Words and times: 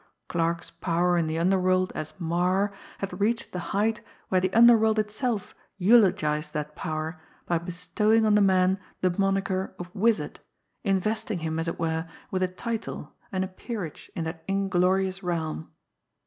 Clarke's 0.27 0.71
power 0.71 1.15
in 1.15 1.27
the 1.27 1.37
underworld 1.37 1.91
as 1.93 2.19
Marre 2.19 2.73
had 2.97 3.21
reached 3.21 3.51
the 3.51 3.59
height 3.69 4.01
where 4.29 4.41
the 4.41 4.51
underworld 4.51 4.97
itself 4.97 5.53
eulogised 5.77 6.55
that 6.55 6.75
power 6.75 7.21
by 7.45 7.59
bestowing 7.59 8.25
on 8.25 8.33
the 8.33 8.41
man 8.41 8.79
the 9.01 9.11
"moniker" 9.19 9.75
of 9.77 9.93
Wizard, 9.93 10.39
investing 10.83 11.37
him, 11.37 11.59
as 11.59 11.67
it 11.67 11.77
were, 11.79 12.09
with 12.31 12.41
a 12.41 12.47
title 12.47 13.13
and 13.31 13.43
a 13.43 13.47
peerage 13.47 14.09
in 14.15 14.23
that 14.23 14.43
inglorious 14.47 15.21
realm. 15.21 15.69